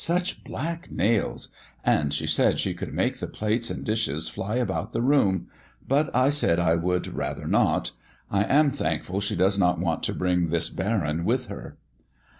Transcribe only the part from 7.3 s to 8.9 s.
not. I am